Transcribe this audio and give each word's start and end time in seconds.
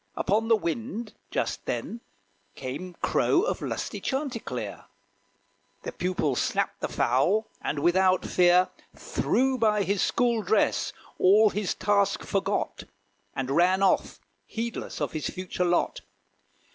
Upon 0.17 0.47
the 0.47 0.55
wind, 0.55 1.13
Just 1.29 1.67
then, 1.67 2.01
came 2.55 2.95
crow 3.03 3.43
of 3.43 3.61
lusty 3.61 4.01
chanticleer: 4.01 4.85
The 5.83 5.91
pupil 5.91 6.35
snapped 6.35 6.79
the 6.81 6.87
fowl, 6.87 7.45
and 7.61 7.77
without 7.77 8.25
fear, 8.25 8.69
Threw 8.95 9.59
by 9.59 9.83
his 9.83 10.01
school 10.01 10.41
dress, 10.41 10.91
all 11.19 11.51
his 11.51 11.75
task 11.75 12.23
forgot, 12.23 12.85
And 13.35 13.51
ran 13.51 13.83
off, 13.83 14.19
heedless 14.47 15.01
of 15.01 15.11
his 15.11 15.29
future 15.29 15.65
lot. 15.65 16.01